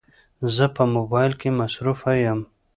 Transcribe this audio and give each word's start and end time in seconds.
زه 0.55 0.65
په 0.75 0.83
موبایل 0.95 1.33
کې 1.41 1.49
مصروفه 1.59 2.11
یم 2.25 2.39